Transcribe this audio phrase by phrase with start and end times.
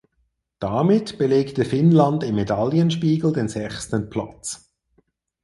[0.57, 4.73] Damit belegte Finnland im Medaillenspiegel den sechsten Platz.